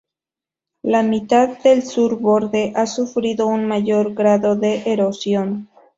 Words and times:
La 0.81 1.03
mitad 1.03 1.59
sur 1.81 2.13
del 2.13 2.17
borde 2.19 2.73
ha 2.75 2.87
sufrido 2.87 3.45
un 3.45 3.67
mayor 3.67 4.15
grado 4.15 4.55
de 4.55 4.81
erosión. 4.91 5.69